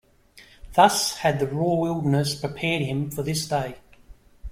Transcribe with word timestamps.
Thus 0.73 1.17
had 1.17 1.37
the 1.39 1.45
raw 1.45 1.75
wilderness 1.75 2.33
prepared 2.33 2.81
him 2.81 3.11
for 3.11 3.21
this 3.21 3.47
day. 3.47 3.77